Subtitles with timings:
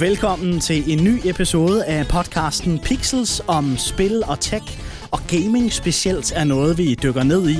[0.00, 4.80] Velkommen til en ny episode af podcasten Pixels om spil og tech.
[5.10, 7.56] Og gaming specielt er noget, vi dykker ned i.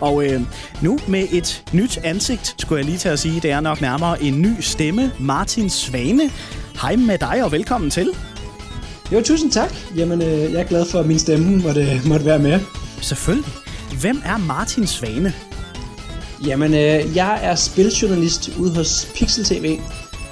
[0.00, 0.40] Og øh,
[0.82, 4.22] nu med et nyt ansigt, skulle jeg lige til at sige, det er nok nærmere
[4.22, 5.12] en ny stemme.
[5.20, 6.30] Martin Svane.
[6.82, 8.08] Hej med dig og velkommen til.
[9.12, 9.74] Jo, tusind tak.
[9.96, 12.60] Jamen, øh, jeg er glad for, at min stemme måtte, måtte være med.
[13.00, 13.50] Selvfølgelig.
[14.00, 15.34] Hvem er Martin Svane?
[16.46, 19.78] Jamen, øh, jeg er spiljournalist ude hos Pixel TV,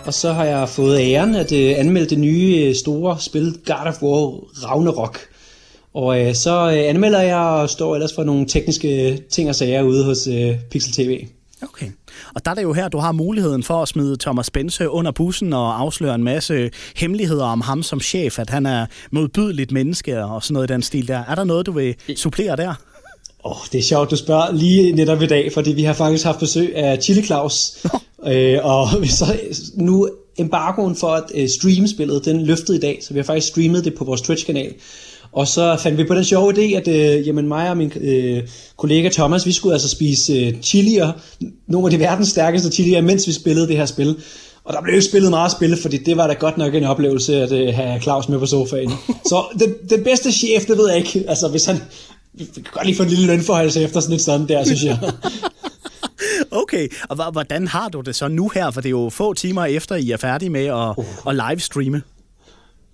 [0.09, 3.87] og så har jeg fået æren at øh, anmelde det nye øh, store spil God
[3.87, 5.19] of War Ragnarok.
[5.95, 9.83] Og øh, så øh, anmelder jeg og står ellers for nogle tekniske ting og sager
[9.83, 11.27] ude hos øh, Pixel TV.
[11.63, 11.87] Okay.
[12.35, 15.13] Og der er det jo her, du har muligheden for at smide Thomas Bense under
[15.13, 20.25] bussen og afsløre en masse hemmeligheder om ham som chef, at han er modbydeligt menneske
[20.25, 21.23] og sådan noget i den stil der.
[21.29, 22.75] Er der noget, du vil supplere der?
[23.45, 26.25] Åh, oh, det er sjovt, du spørger lige netop i dag, fordi vi har faktisk
[26.25, 27.87] haft besøg af Chili Claus
[28.27, 29.37] øh, og så
[29.75, 30.09] nu
[30.39, 33.85] embargoen for at øh, streame spillet, den løftede i dag, så vi har faktisk streamet
[33.85, 34.75] det på vores Twitch-kanal.
[35.33, 38.43] Og så fandt vi på den sjove idé, at øh, jamen, mig og min øh,
[38.77, 41.13] kollega Thomas, vi skulle altså spise øh, chilier,
[41.67, 44.17] nogle af de verdens stærkeste chilier, mens vi spillede det her spil.
[44.65, 47.43] Og der blev jo spillet meget spil, fordi det var da godt nok en oplevelse
[47.43, 48.93] at øh, have Claus med på sofaen.
[49.27, 51.25] Så den, den bedste chef, det ved jeg ikke.
[51.29, 51.77] Altså, hvis han,
[52.35, 54.99] vi kan godt lige få en lille lønforhøjelse efter sådan et sådan der, synes jeg.
[56.63, 58.71] Okay, og hvordan har du det så nu her?
[58.71, 61.05] For det er jo få timer efter, I er færdige med at, uh.
[61.27, 62.03] at livestreame.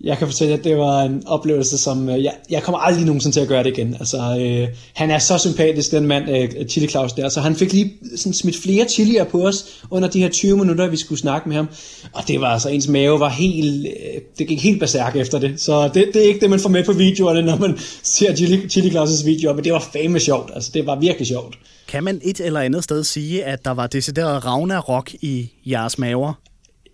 [0.05, 3.35] Jeg kan fortælle, at det var en oplevelse, som øh, jeg, jeg kommer aldrig nogensinde
[3.35, 3.93] til at gøre det igen.
[3.99, 7.73] Altså, øh, han er så sympatisk, den mand, øh, Chili Claus der, så han fik
[7.73, 11.49] lige sådan, smidt flere chilier på os under de her 20 minutter, vi skulle snakke
[11.49, 11.69] med ham.
[12.13, 15.61] Og det var altså, ens mave var helt, øh, det gik helt berserk efter det.
[15.61, 18.69] Så det, det er ikke det, man får med på videoerne, når man ser Chili,
[18.69, 20.51] Chili Claus' videoer, men det var fame sjovt.
[20.55, 21.57] Altså, det var virkelig sjovt.
[21.87, 26.33] Kan man et eller andet sted sige, at der var decideret Ragnarok i jeres maver?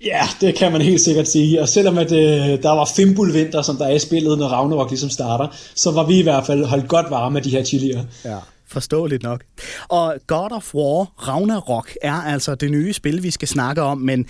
[0.05, 1.61] Ja, det kan man helt sikkert sige.
[1.61, 5.09] Og selvom at, øh, der var fimbulvinter, som der er i spillet, når Ragnarok ligesom
[5.09, 8.03] starter, så var vi i hvert fald holdt godt varme med de her chilier.
[8.25, 8.37] Ja.
[8.67, 9.43] Forståeligt nok.
[9.89, 14.25] Og God of War Ragnarok er altså det nye spil, vi skal snakke om, men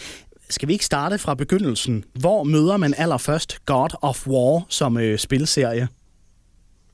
[0.50, 2.04] skal vi ikke starte fra begyndelsen?
[2.14, 5.88] Hvor møder man allerførst God of War som øh, spilserie?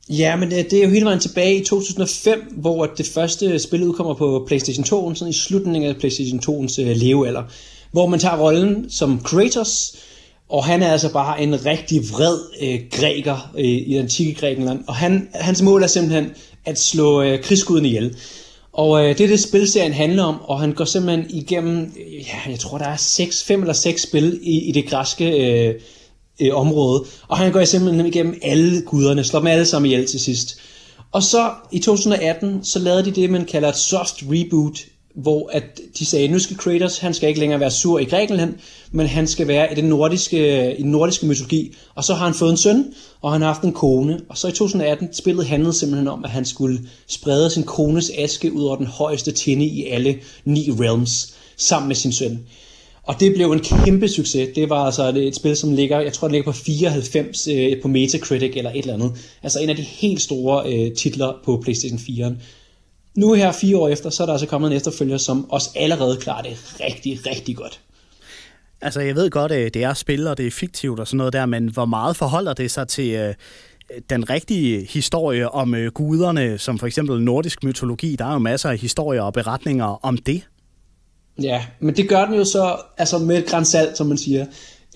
[0.09, 3.83] Ja, men øh, det er jo hele vejen tilbage i 2005, hvor det første spil
[3.83, 7.43] udkommer på PlayStation 2, sådan i slutningen af PlayStation 2'ens øh, levealder
[7.91, 9.95] hvor man tager rollen som Kratos,
[10.49, 14.83] og han er altså bare en rigtig vred øh, græker øh, i den antikke Grækenland,
[14.87, 16.31] og han, hans mål er simpelthen
[16.65, 18.15] at slå øh, krigsguden ihjel.
[18.73, 22.51] Og øh, det er det spilserien handler om, og han går simpelthen igennem, øh, ja,
[22.51, 25.75] jeg tror der er seks, fem eller seks spil i, i det græske øh,
[26.41, 30.19] øh, område, og han går simpelthen igennem alle guderne, slår dem alle sammen ihjel til
[30.19, 30.59] sidst.
[31.11, 34.79] Og så i 2018, så lavede de det, man kalder et soft reboot
[35.17, 38.53] hvor at de sagde, nu skal Kratos, han skal ikke længere være sur i Grækenland,
[38.91, 41.75] men han skal være i den nordiske, i den nordiske mytologi.
[41.95, 42.85] Og så har han fået en søn,
[43.21, 44.19] og han har haft en kone.
[44.29, 48.53] Og så i 2018 spillet handlede simpelthen om, at han skulle sprede sin kones aske
[48.53, 52.39] ud over den højeste tinde i alle ni realms, sammen med sin søn.
[53.03, 54.49] Og det blev en kæmpe succes.
[54.55, 57.87] Det var altså et spil, som ligger, jeg tror det ligger på 94 øh, på
[57.87, 59.11] Metacritic eller et eller andet.
[59.43, 62.35] Altså en af de helt store øh, titler på PlayStation 4
[63.17, 66.17] nu her fire år efter, så er der altså kommet en efterfølger, som også allerede
[66.17, 67.79] klarer det rigtig, rigtig godt.
[68.81, 71.33] Altså, jeg ved godt, at det er spil, og det er fiktivt og sådan noget
[71.33, 73.33] der, men hvor meget forholder det sig til øh,
[74.09, 78.15] den rigtige historie om øh, guderne, som for eksempel nordisk mytologi?
[78.15, 80.41] Der er jo masser af historier og beretninger om det.
[81.41, 84.45] Ja, men det gør den jo så altså med et grænsalt, som man siger.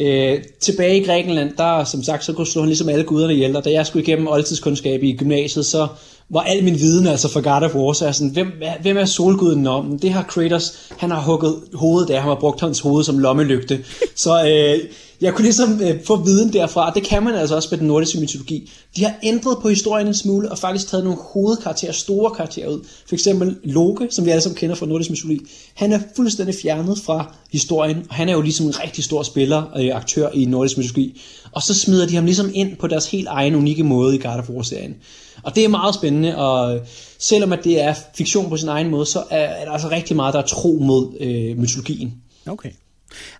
[0.01, 3.55] Øh, tilbage i Grækenland, der som sagt, så kunne slå han ligesom alle guderne ihjel,
[3.55, 5.87] og da jeg skulle igennem oldtidskundskab i gymnasiet, så
[6.33, 8.47] var al min viden altså for God of War, så er sådan, hvem,
[8.81, 9.99] hvem er solguden om?
[9.99, 13.79] Det har Kratos, han har hugget hovedet der, han har brugt hans hoved som lommelygte.
[14.15, 14.79] Så øh,
[15.21, 18.19] jeg kunne ligesom øh, få viden derfra, det kan man altså også med den nordiske
[18.19, 18.71] mytologi.
[18.95, 22.79] De har ændret på historien en smule, og faktisk taget nogle hovedkarakterer, store karakterer ud.
[23.07, 25.41] For eksempel Loke, som vi alle sammen kender fra nordisk mytologi,
[25.73, 29.61] han er fuldstændig fjernet fra historien, og han er jo ligesom en rigtig stor spiller
[29.61, 31.21] og øh, aktør i nordisk mytologi.
[31.51, 34.39] Og så smider de ham ligesom ind på deres helt egen unikke måde i God
[34.39, 34.93] of War-serien.
[35.43, 36.79] Og det er meget spændende, og
[37.19, 40.15] selvom at det er fiktion på sin egen måde, så er, er der altså rigtig
[40.15, 42.13] meget, der er tro mod øh, mytologien.
[42.47, 42.71] Okay.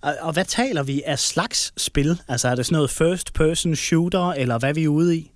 [0.01, 2.21] Og, og hvad taler vi af slags spil?
[2.27, 5.31] Altså er det sådan noget first person shooter, eller hvad er vi ude i?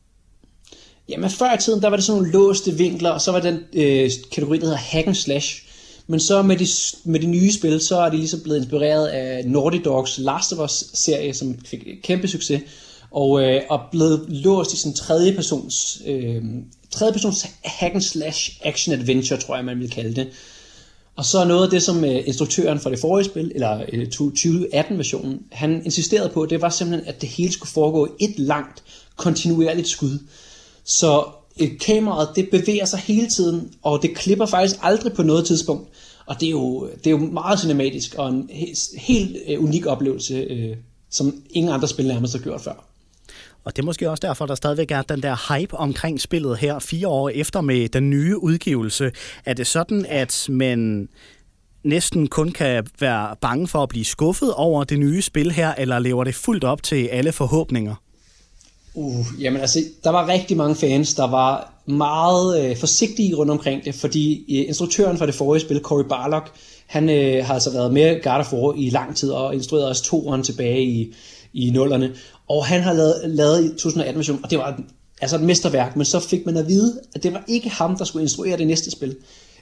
[1.10, 3.60] Jamen før i tiden, der var det sådan nogle låste vinkler, og så var den
[3.74, 5.62] øh, kategori, der hedder hack and slash.
[6.08, 6.68] Men så med de,
[7.04, 10.60] med de nye spil, så er de ligesom blevet inspireret af Naughty Dogs Last of
[10.60, 12.62] Us serie, som fik kæmpe succes
[13.16, 16.44] og, øh, og blevet låst i sådan en tredjepersons, øh,
[16.92, 20.28] tredjepersons hack and slash action adventure, tror jeg, man vil kalde det.
[21.16, 25.40] Og så noget af det, som øh, instruktøren for det forrige spil, eller øh, 2018-versionen,
[25.52, 28.84] han insisterede på, det var simpelthen, at det hele skulle foregå i et langt,
[29.16, 30.20] kontinuerligt skud.
[30.84, 31.24] Så
[31.62, 35.90] øh, kameraet, det bevæger sig hele tiden, og det klipper faktisk aldrig på noget tidspunkt.
[36.26, 40.76] Og det er jo, det er jo meget cinematisk, og en helt, helt unik oplevelse,
[41.12, 42.95] som ingen andre spil nærmest har gjort før.
[43.66, 46.80] Og det er måske også derfor, der stadigvæk er den der hype omkring spillet her
[46.80, 49.12] fire år efter med den nye udgivelse.
[49.46, 51.10] Er det sådan, at man
[51.84, 56.00] næsten kun kan være bange for at blive skuffet over det nye spil her, eller
[56.00, 57.96] lever det fuldt op til alle forhåbninger?
[58.94, 63.86] Uh, jamen altså, der var rigtig mange fans, der var meget øh, forsigtige rundt omkring
[63.86, 66.52] det, fordi øh, instruktøren for det forrige spil, Cory Barlock,
[66.88, 70.02] han øh, har altså været med God of War i lang tid og instrueret os
[70.02, 71.14] to år tilbage i,
[71.54, 72.12] i nullerne.
[72.48, 74.80] Og han har lavet, lavet i 2018-version, og det var
[75.22, 78.06] altså et mesterværk, men så fik man at vide, at det var ikke ham, der
[78.06, 79.16] skulle instruere det næste spil.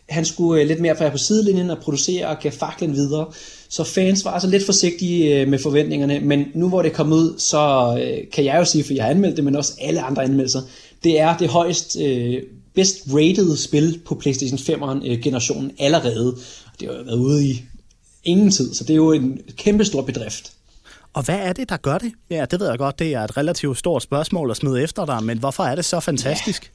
[0.10, 3.26] Han skulle øh, lidt mere være på sidelinjen og producere og gav faklen videre.
[3.70, 7.34] Så fans var altså lidt forsigtige øh, med forventningerne, men nu hvor det kom ud,
[7.38, 10.24] så øh, kan jeg jo sige, for jeg har anmeldt det, men også alle andre
[10.24, 10.62] anmeldelser,
[11.04, 12.44] det er det højst øh,
[12.76, 16.36] best rated spil på PlayStation 5'eren øh, generationen allerede.
[16.80, 17.62] Det har været ude i
[18.24, 20.54] ingen tid, så det er jo en kæmpe stor bedrift.
[21.14, 22.12] Og hvad er det, der gør det?
[22.30, 25.24] Ja, det ved jeg godt, det er et relativt stort spørgsmål at smide efter dig,
[25.24, 26.72] men hvorfor er det så fantastisk?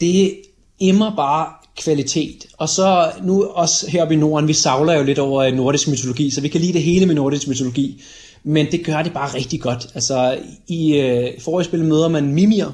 [0.00, 0.06] Ja.
[0.06, 0.40] Det
[0.78, 1.46] immer bare
[1.76, 2.46] kvalitet.
[2.58, 6.30] Og så nu også heroppe i Norden, vi savler jo lidt over øh, nordisk mytologi,
[6.30, 8.02] så vi kan lide det hele med nordisk mytologi.
[8.42, 9.86] Men det gør det bare rigtig godt.
[9.94, 10.38] Altså
[10.68, 12.66] i øh, forrige spil møder man Mimir,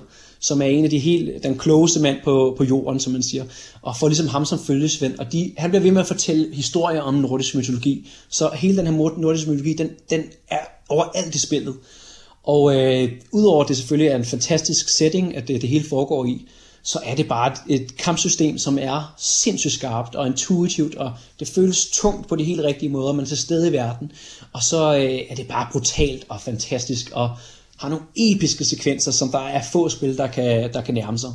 [0.45, 3.45] som er en af de helt, den klogeste mand på, på jorden, som man siger,
[3.83, 7.01] og får ligesom ham som følgesvend, og de, han bliver ved med at fortælle historier
[7.01, 10.59] om nordisk mytologi, så hele den her nordisk mytologi, den, den er
[10.89, 11.75] overalt i spillet.
[12.43, 16.49] Og øh, udover det selvfølgelig er en fantastisk setting, at det, det hele foregår i,
[16.83, 21.49] så er det bare et, et kampsystem, som er sindssygt skarpt og intuitivt, og det
[21.49, 24.13] føles tungt på de helt rigtige måder, man er til stede i verden.
[24.53, 27.31] Og så øh, er det bare brutalt og fantastisk, og
[27.79, 31.31] har nogle episke sekvenser, som der er få spil, der kan, der kan nærme sig.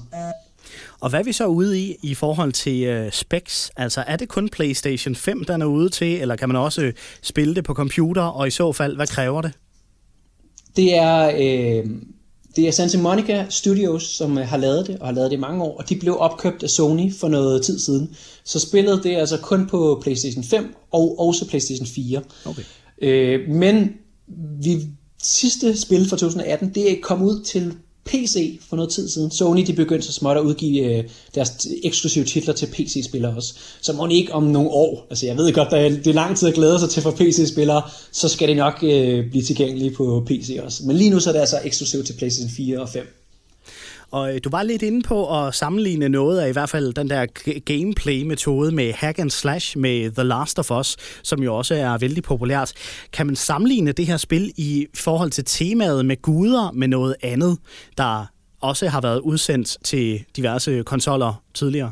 [1.00, 3.71] Og hvad er vi så ude i i forhold til uh, specs?
[3.77, 6.91] Altså er det kun PlayStation 5, der er ude til, eller kan man også
[7.21, 9.51] spille det på computer, og i så fald, hvad kræver det?
[10.75, 11.89] Det er, øh,
[12.56, 15.39] det er Santa Monica Studios, som øh, har lavet det, og har lavet det i
[15.39, 18.15] mange år, og de blev opkøbt af Sony for noget tid siden.
[18.44, 22.21] Så spillet det er altså kun på PlayStation 5 og også PlayStation 4.
[22.45, 22.63] Okay.
[23.01, 23.94] Øh, men
[24.62, 24.88] vi
[25.24, 27.74] sidste spil fra 2018, det er ud til
[28.06, 29.31] PC for noget tid siden.
[29.31, 31.04] Sony de begyndte så småt at udgive øh,
[31.36, 33.54] deres eksklusive titler til PC-spillere også.
[33.81, 36.48] Så må ikke om nogle år, altså jeg ved godt, at det er lang tid
[36.48, 37.81] at glæde sig til for PC-spillere,
[38.12, 40.83] så skal det nok øh, blive tilgængeligt på PC også.
[40.86, 43.19] Men lige nu så er det altså eksklusivt til PlayStation 4 og 5.
[44.11, 47.09] Og øh, du var lidt inde på at sammenligne noget af i hvert fald den
[47.09, 47.25] der
[47.59, 52.23] gameplay-metode med hack and slash med The Last of Us, som jo også er vældig
[52.23, 52.73] populært.
[53.13, 57.57] Kan man sammenligne det her spil i forhold til temaet med guder med noget andet,
[57.97, 58.25] der
[58.61, 61.91] også har været udsendt til diverse konsoller tidligere?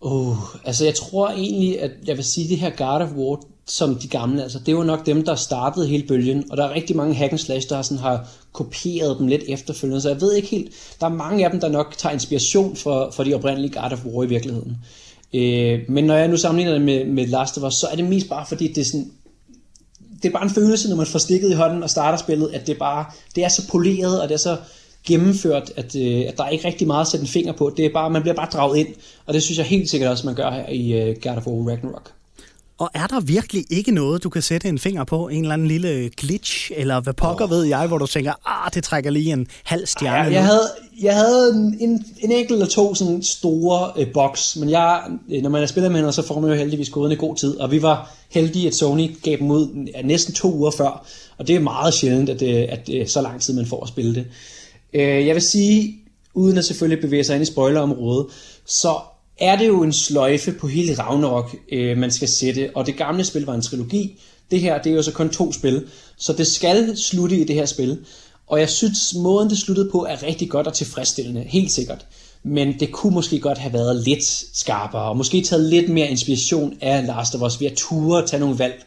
[0.00, 3.40] Oh, altså jeg tror egentlig, at jeg vil sige, at det her God of War,
[3.66, 6.74] som de gamle, altså det var nok dem, der startede hele bølgen, og der er
[6.74, 10.32] rigtig mange hack and slash, der sådan har kopieret dem lidt efterfølgende, så jeg ved
[10.32, 13.80] ikke helt, der er mange af dem, der nok tager inspiration for, for de oprindelige
[13.80, 14.76] God of War i virkeligheden.
[15.34, 18.04] Øh, men når jeg nu sammenligner det med, med Last of Us, så er det
[18.04, 19.10] mest bare fordi, det er sådan,
[20.22, 22.66] det er bare en følelse, når man får stikket i hånden og starter spillet, at
[22.66, 23.04] det bare,
[23.34, 24.56] det er så poleret, og det er så
[25.06, 27.74] gennemført, at, øh, at der er ikke rigtig meget at sætte en finger på.
[27.76, 28.88] Det er bare, man bliver bare draget ind,
[29.26, 31.70] og det synes jeg helt sikkert også, man gør her i øh, God of War
[31.70, 32.12] Ragnarok.
[32.78, 35.28] Og er der virkelig ikke noget, du kan sætte en finger på?
[35.28, 37.50] En eller anden lille glitch, eller hvad pokker oh.
[37.50, 40.28] ved jeg, hvor du tænker, ah, det trækker lige en halv stjerne.
[40.28, 40.70] Ja, jeg, havde,
[41.02, 45.42] jeg havde en, en, en enkelt eller to sådan store øh, boks, men jeg, øh,
[45.42, 47.56] når man er spiller med hende, så får man jo heldigvis gået i god tid,
[47.56, 51.06] og vi var heldige, at Sony gav dem ud næsten to uger før,
[51.38, 53.88] og det er meget sjældent, at, det, at er så lang tid, man får at
[53.88, 54.26] spille det.
[54.92, 55.96] Øh, jeg vil sige,
[56.34, 58.26] uden at selvfølgelig bevæge sig ind i spoilerområdet,
[58.66, 58.94] så
[59.38, 62.70] er det jo en sløjfe på hele Ragnarok, øh, man skal sætte.
[62.74, 64.20] Og det gamle spil var en trilogi.
[64.50, 65.86] Det her, det er jo så kun to spil.
[66.16, 67.98] Så det skal slutte i det her spil.
[68.46, 71.40] Og jeg synes, måden det sluttede på er rigtig godt og tilfredsstillende.
[71.40, 72.06] Helt sikkert.
[72.42, 76.74] Men det kunne måske godt have været lidt skarpere, og måske taget lidt mere inspiration
[76.80, 78.84] af Last of Us ved at ture at tage nogle valg,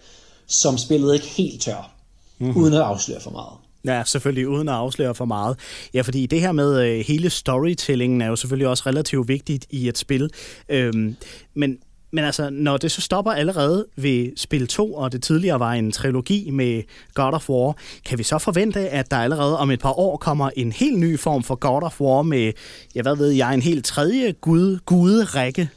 [0.47, 1.91] som spillet ikke helt tør,
[2.39, 2.57] mm-hmm.
[2.57, 3.66] uden at afsløre for meget.
[3.87, 5.57] Ja, selvfølgelig, uden at afsløre for meget.
[5.93, 9.87] Ja, fordi det her med øh, hele storytellingen er jo selvfølgelig også relativt vigtigt i
[9.87, 10.29] et spil.
[10.69, 11.15] Øhm,
[11.55, 11.77] men,
[12.11, 15.91] men altså, når det så stopper allerede ved spil 2, og det tidligere var en
[15.91, 17.75] trilogi med God of War,
[18.05, 21.19] kan vi så forvente, at der allerede om et par år kommer en helt ny
[21.19, 22.53] form for God of War med,
[22.95, 25.69] jeg hvad ved jeg, en helt tredje gud, guderække?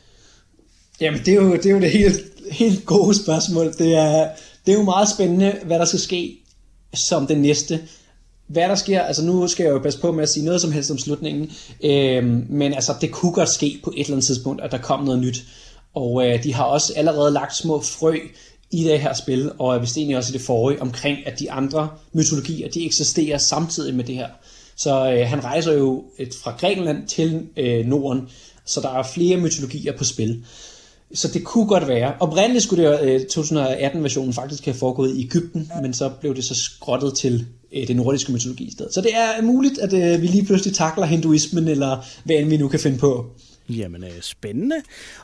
[1.00, 3.66] Jamen, det er jo det, er jo det helt, helt gode spørgsmål.
[3.66, 4.28] Det er,
[4.66, 6.40] det er jo meget spændende, hvad der skal ske
[6.94, 7.80] som det næste.
[8.50, 10.72] Hvad der sker, altså nu skal jeg jo passe på med at sige noget som
[10.72, 11.50] helst om slutningen,
[11.84, 15.04] øh, men altså det kunne godt ske på et eller andet tidspunkt, at der kom
[15.04, 15.42] noget nyt.
[15.94, 18.18] Og øh, de har også allerede lagt små frø
[18.70, 21.50] i det her spil, og hvis det egentlig også i det forrige, omkring at de
[21.50, 24.28] andre mytologier, de eksisterer samtidig med det her.
[24.76, 28.28] Så øh, han rejser jo et, fra Grækenland til øh, Norden,
[28.64, 30.44] så der er flere mytologier på spil.
[31.14, 32.14] Så det kunne godt være.
[32.20, 36.54] Oprindeligt skulle det øh, 2018-versionen faktisk have foregået i Ægypten, men så blev det så
[36.54, 38.94] skrottet til øh, det nordiske mytologi i stedet.
[38.94, 42.56] Så det er muligt, at øh, vi lige pludselig takler hinduismen, eller hvad end vi
[42.56, 43.26] nu kan finde på.
[43.68, 44.76] Jamen, øh, spændende.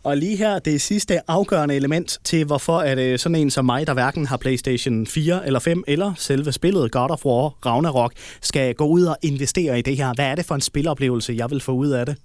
[0.03, 3.87] Og lige her, det sidste afgørende element til, hvorfor at øh, sådan en som mig,
[3.87, 8.13] der hverken har PlayStation 4 eller 5, eller selve spillet God of War Ragnarok,
[8.43, 10.13] skal gå ud og investere i det her.
[10.15, 12.17] Hvad er det for en spiloplevelse, jeg vil få ud af det?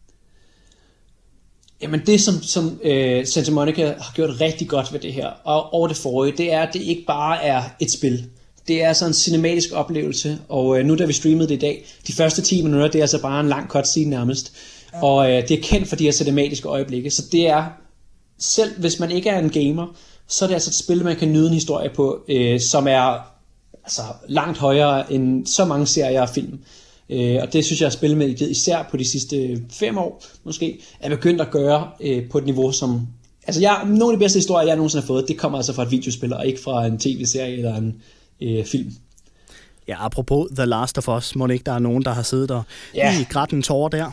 [1.82, 5.74] Jamen det, som, som uh, Santa Monica har gjort rigtig godt ved det her, og
[5.74, 8.26] over det forrige, det er, at det ikke bare er et spil.
[8.68, 11.86] Det er sådan en cinematisk oplevelse, og uh, nu da vi streamede det i dag,
[12.08, 14.54] de første 10 minutter, det er altså bare en lang cutscene nærmest.
[14.94, 17.66] Og uh, det er kendt for de her cinematiske øjeblikke, så det er,
[18.40, 19.96] selv hvis man ikke er en gamer,
[20.28, 23.32] så er det altså et spil, man kan nyde en historie på, uh, som er
[23.84, 26.60] altså, langt højere end så mange serier og film.
[27.12, 31.10] Øh, og det synes jeg, at spilmediet, især på de sidste fem år måske, er
[31.10, 33.08] begyndt at gøre øh, på et niveau, som...
[33.48, 35.84] Altså, jeg, nogle af de bedste historier, jeg nogensinde har fået, det kommer altså fra
[35.84, 38.02] et videospil, og ikke fra en tv-serie eller en
[38.42, 38.94] øh, film.
[39.88, 42.64] Ja, apropos The Last of Us, må ikke der er nogen, der har siddet der
[42.96, 43.20] ja.
[43.20, 44.12] i grætten tårer der?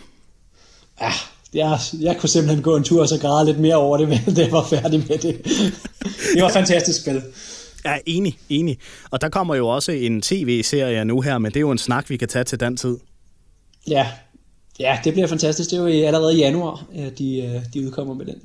[1.01, 1.13] Ja,
[1.55, 4.37] jeg, jeg kunne simpelthen gå en tur og så græde lidt mere over det, men
[4.37, 5.45] det var færdig med det.
[6.35, 7.23] det var et fantastisk spil.
[7.85, 8.79] Ja, enig, enig.
[9.11, 12.11] Og der kommer jo også en tv-serie nu her, men det er jo en snak,
[12.11, 12.97] vi kan tage til den tid.
[13.89, 14.07] Ja,
[14.81, 15.71] ja det bliver fantastisk.
[15.71, 18.41] Det er jo allerede i januar, at de, øh, de udkommer med den.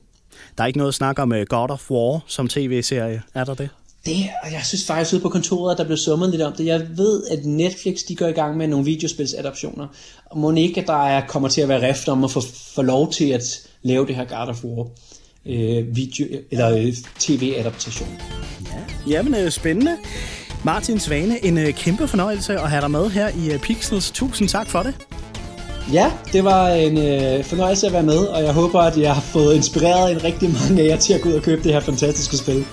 [0.57, 3.69] Der er ikke noget snak om øh, God of War som tv-serie, er der det?
[4.05, 6.65] Det, og jeg synes faktisk ude på kontoret, at der blev summet lidt om det.
[6.65, 9.87] Jeg ved, at Netflix de går i gang med nogle videospilsadaptioner.
[10.25, 12.41] Og må ikke, at der er, kommer til at være rift om at få,
[12.75, 14.87] få lov til at lave det her God of War
[15.45, 18.09] øh, video, eller øh, tv-adaptation.
[19.07, 19.97] Ja, jamen øh, spændende.
[20.63, 24.11] Martin Svane, en øh, kæmpe fornøjelse at have dig med her i øh, Pixels.
[24.11, 24.95] Tusind tak for det.
[25.93, 29.21] Ja, det var en øh, fornøjelse at være med, og jeg håber, at jeg har
[29.21, 31.79] fået inspireret en rigtig mange af jer til at gå ud og købe det her
[31.79, 32.65] fantastiske spil.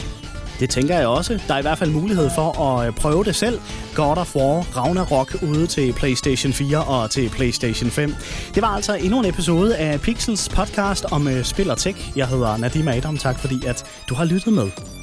[0.60, 1.40] Det tænker jeg også.
[1.48, 3.60] Der er i hvert fald mulighed for at øh, prøve det selv.
[3.94, 8.14] God of War Ragnarok ude til PlayStation 4 og til PlayStation 5.
[8.54, 12.12] Det var altså endnu en episode af Pixels podcast om spil og tech.
[12.16, 13.16] Jeg hedder Nadim Adam.
[13.16, 14.99] Tak fordi at du har lyttet med.